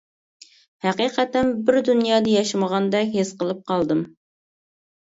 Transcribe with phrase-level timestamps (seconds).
[0.85, 4.07] ھەقىقەتەن بىر دۇنيادا ياشىمىغاندەك ھېس قىلىپ قالدىم.